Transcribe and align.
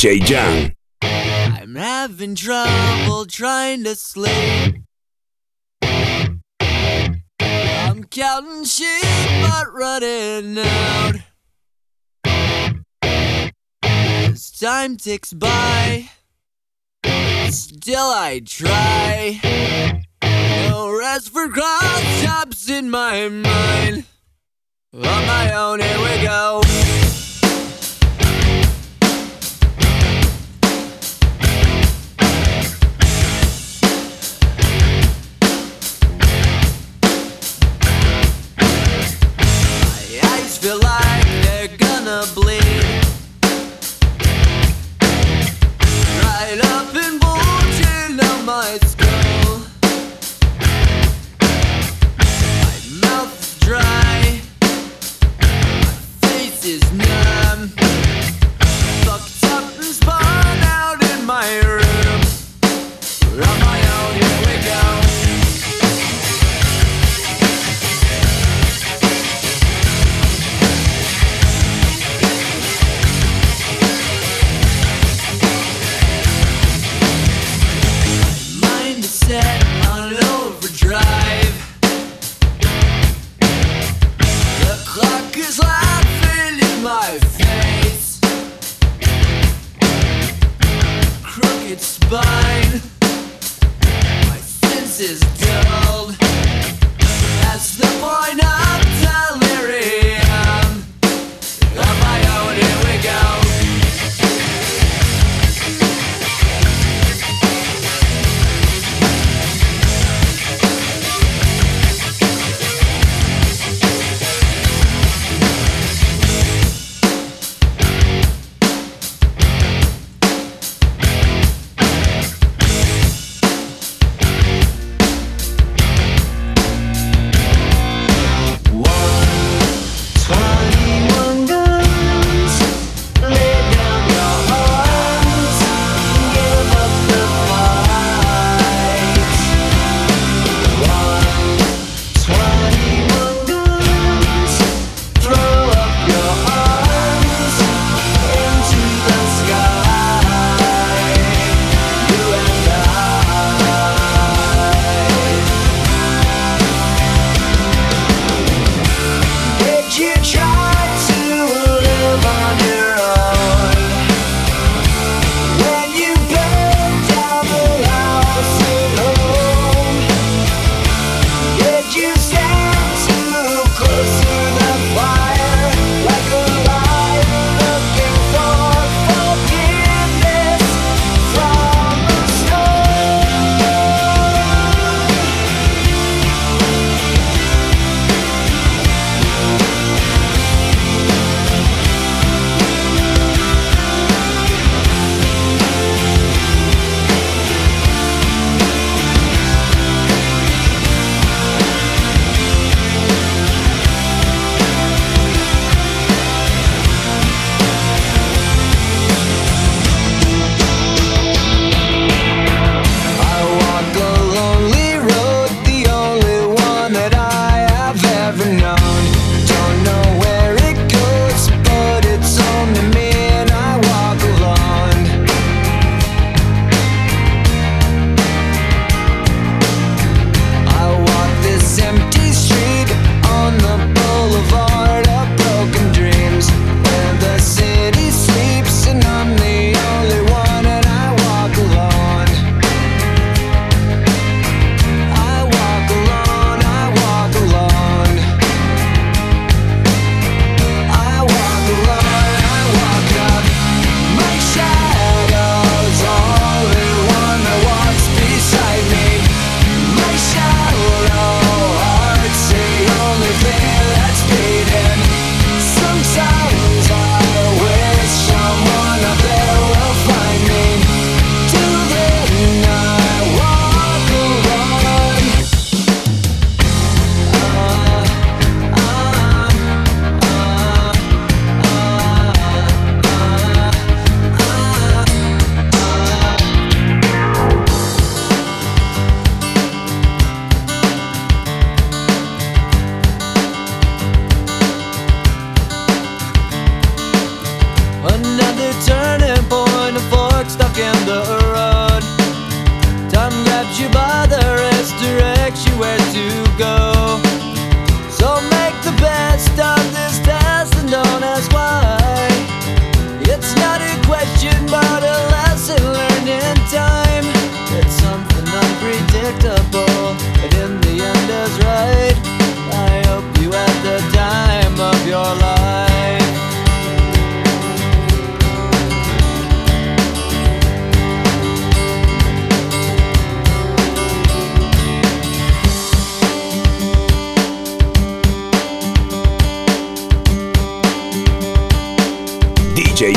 DJ. 0.00 0.74
I'm 1.02 1.74
having 1.74 2.34
trouble 2.34 3.26
trying 3.26 3.84
to 3.84 3.94
sleep. 3.94 4.76
I'm 5.82 6.40
counting 8.04 8.64
sheep 8.64 9.04
but 9.42 9.66
running 9.74 10.56
out. 10.56 11.16
As 13.82 14.50
time 14.52 14.96
ticks 14.96 15.34
by, 15.34 16.08
still 17.50 17.98
I 17.98 18.40
try. 18.42 19.38
No 20.70 20.98
rest 20.98 21.28
for 21.28 21.46
crosstops 21.48 22.70
in 22.70 22.88
my 22.88 23.28
mind. 23.28 24.06
On 24.94 25.02
my 25.02 25.52
own, 25.52 25.80
here 25.80 25.98
we 25.98 26.24
go. 26.24 26.62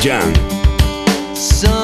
Jam. 0.00 0.32
So 1.34 1.77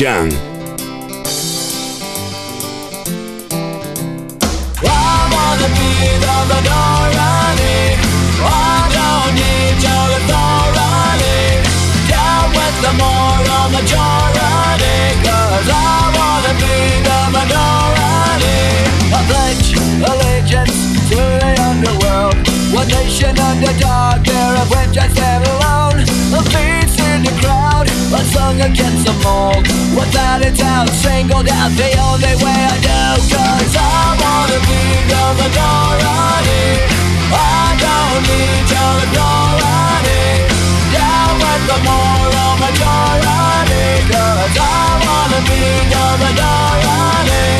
Jan. 0.00 0.49
young 28.50 28.70
against 28.70 29.06
the 29.06 29.12
mold 29.24 29.66
Without 29.94 30.44
a 30.44 30.50
doubt, 30.50 30.88
singled 30.88 31.48
out 31.48 31.70
the 31.76 31.90
only 31.98 32.34
way 32.42 32.58
I 32.72 32.76
know 32.86 33.14
Cause 33.30 33.76
I 33.76 34.16
wanna 34.22 34.58
be 34.66 34.82
the 35.10 35.24
minority 35.38 36.66
I 37.32 37.76
don't 37.84 38.22
need 38.26 38.66
your 38.74 38.94
authority. 39.06 40.22
Down 40.94 41.32
with 41.42 41.62
the 41.70 41.78
moral 41.86 42.52
majority 42.64 43.86
Cause 44.10 44.56
I 44.58 44.82
wanna 45.04 45.40
be 45.46 45.62
the 45.92 46.04
minority 46.22 47.59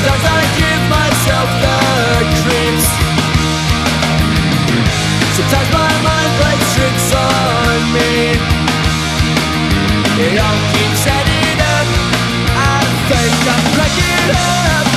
Sometimes 0.00 0.24
I 0.24 0.40
give 0.56 0.82
myself 0.88 1.48
the 1.60 1.76
creeps. 2.40 2.88
Sometimes 5.36 5.70
my 5.76 5.92
mind 6.08 6.32
plays 6.40 6.66
tricks 6.72 7.12
on 7.12 7.80
me. 7.92 8.32
It 10.24 10.40
all 10.40 10.58
keeps 10.72 11.06
adding 11.06 11.60
up. 11.76 11.88
I 12.56 12.80
think 13.08 13.34
I'm 13.52 13.64
cracking 13.76 14.30
up. 14.40 14.89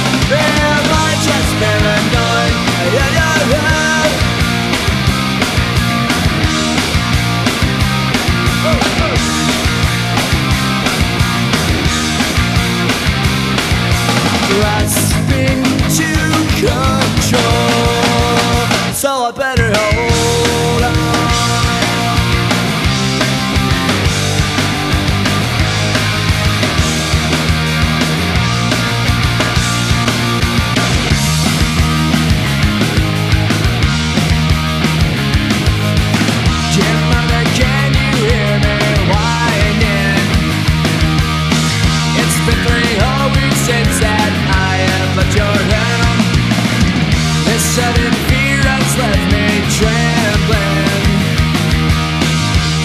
Sudden 47.76 48.14
fear 48.30 48.62
has 48.62 48.98
left 49.02 49.26
me 49.34 49.48
trembling. 49.78 51.10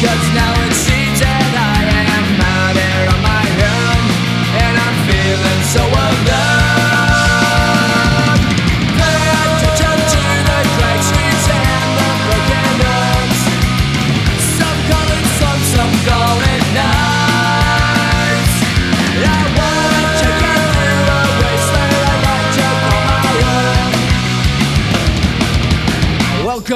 Cause 0.00 0.34
now 0.34 0.66
it 0.66 0.72
seems 0.72 0.97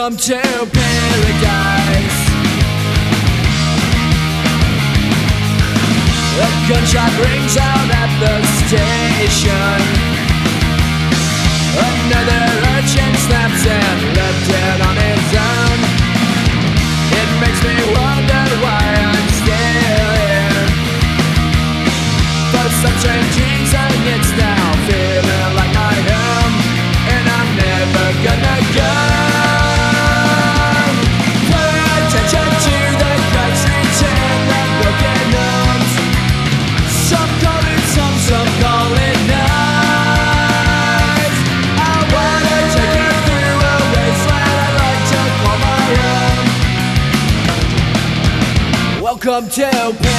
Welcome 0.02 0.18
to 0.18 0.34
paradise. 0.34 2.18
A 6.40 6.48
gunshot 6.68 7.12
rings 7.24 7.56
out 7.56 7.88
at 7.88 8.10
the 8.18 8.42
station. 8.66 10.21
Welcome 49.32 49.48
to 49.48 50.11